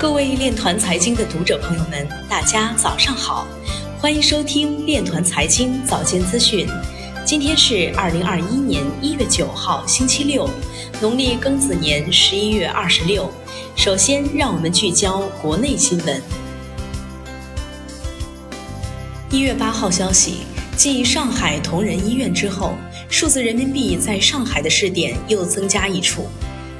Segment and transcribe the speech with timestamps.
[0.00, 3.48] 各位链团财经的读者朋友们，大家早上好，
[3.98, 6.68] 欢迎收听链团财经早间资讯。
[7.26, 10.48] 今天是二零二一年一月九号，星期六，
[11.00, 13.28] 农历庚子年十一月二十六。
[13.74, 16.22] 首先，让我们聚焦国内新闻。
[19.32, 20.42] 一月八号消息，
[20.76, 22.76] 继上海同仁医院之后，
[23.10, 26.28] 数字人民币在上海的试点又增加一处。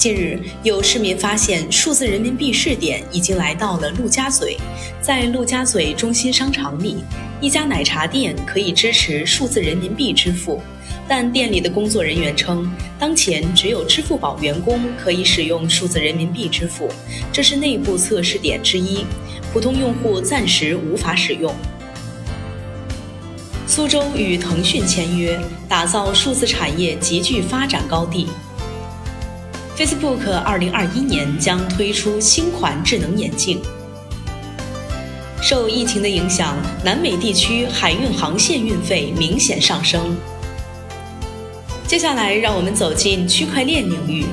[0.00, 4.56] 近日，有市民发现数字人民币试点已经来到了陆家嘴。
[5.02, 7.04] 在陆家嘴中心商场里，
[7.38, 10.62] 一家奶茶店可以支持数字人民币支付，
[11.06, 12.66] 但店里的工作人员称，
[12.98, 16.88] 当前只有支付宝员工可以使用数字人民币支付，
[17.30, 19.04] 这是内部测试点之一，
[19.52, 21.54] 普通用户暂时无法使用。
[23.66, 25.38] 苏州与腾讯签约，
[25.68, 28.28] 打造数字产业极具发展高地。
[29.80, 33.58] Facebook 二零二一年将推出新款智能眼镜。
[35.40, 40.14] 受疫情的影响，南美地区海运航线运费明显上升。
[41.86, 44.26] 接下来，让我们走进区块链领域。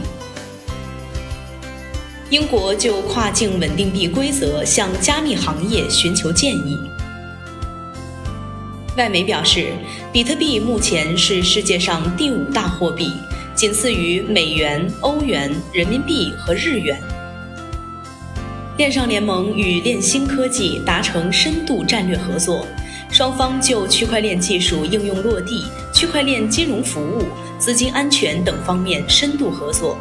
[2.29, 6.77] 英国就跨境稳定币规则向加密行业寻求建议。
[8.97, 9.71] 外媒表示，
[10.11, 13.13] 比特币目前是世界上第五大货币。
[13.57, 17.01] 仅次于美元、欧元、人民币和日元。
[18.77, 22.67] 链上联盟与链星科技达成深度战略合作，
[23.09, 27.23] 双方就区块链技术应用落地、区块链金融服务、
[27.57, 29.97] 资金安全等方面深度合作。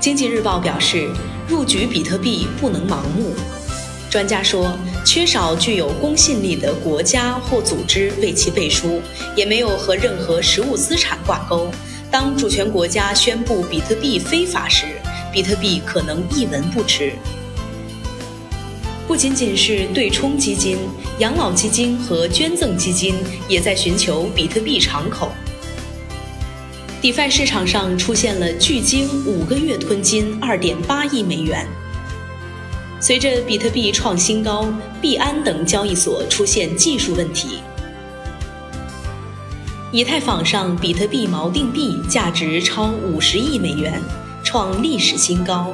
[0.00, 1.10] 经济日报表示，
[1.46, 3.34] 入局比特币不能盲目。
[4.10, 9.00] 专家说，缺少具有公信力的国家或组织为其背书，
[9.36, 11.70] 也没有和任何实物资产挂钩。
[12.10, 14.86] 当主权国家宣布比特币非法时，
[15.32, 17.12] 比特币可能一文不值。
[19.06, 20.76] 不仅仅是对冲基金、
[21.20, 23.14] 养老基金和捐赠基金
[23.48, 25.30] 也在寻求比特币敞口。
[27.00, 31.64] DeFi 市场上出现了距今五个月吞金二点八亿美元。
[33.02, 37.60] 随着比特币创新高，币安等交易所出现技术问题。
[39.90, 43.98] 以太坊上比特币锚定币价值超五十亿美元，
[44.44, 45.72] 创历史新高。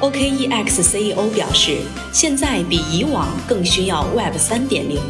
[0.00, 1.78] OKEX CEO 表示，
[2.12, 5.00] 现在比以往更需要 Web 三点零。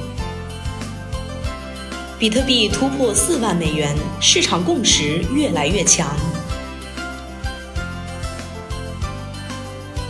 [2.18, 6.16] 比特币突破四万美元，市场共识越来越强。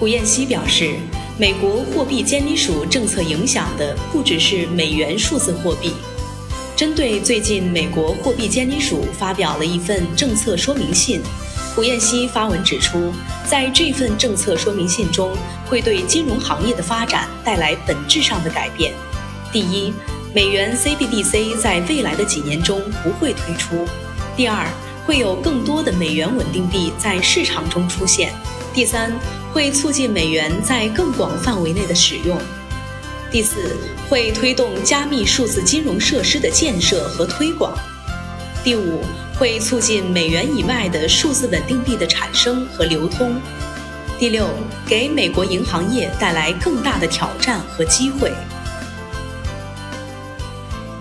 [0.05, 0.97] 胡彦希表示，
[1.39, 5.95] 美国货币监理署政策影响的不只是美元数字货币。
[6.77, 11.23] 针对最近美国货币监理署发表了一份政策说明信，
[11.75, 13.15] 胡彦希发文指出，
[13.49, 15.35] 在这份政策说明信中，
[15.71, 18.93] 会对金融行业的发展带来本质上的改变。
[19.51, 19.91] 第一，
[20.35, 23.87] 美元 CBDC 在未来的几年中不会推出；
[24.37, 24.69] 第二，
[25.07, 28.29] 会有更多的美元稳定币在市场中出现；
[28.75, 29.11] 第三。
[29.55, 32.37] 会促进美元在更广范围内的使用。
[33.31, 33.77] 第四，
[34.09, 37.73] 会推动加密数字金融设施的建设和推广。
[38.65, 39.05] 第五，
[39.39, 43.41] 会促进美元以外的数字稳定币的产生和流通。
[44.19, 44.49] 第六，
[44.89, 48.33] 给美国银行业带来更大的挑战和机会。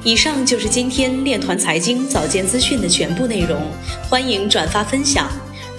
[0.04, 3.72] 以上就是今天链团财经早间资讯的全部内容，
[4.12, 5.28] 欢迎转发分享。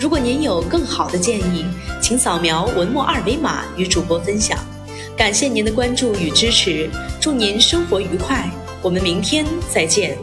[0.04, 1.64] 如果您有更好的建议，
[1.98, 4.58] 请扫描文末二维码与主播分享。
[5.16, 8.46] 感谢您的关注与支持，祝您生活愉快，
[8.82, 10.18] 我们明天再见。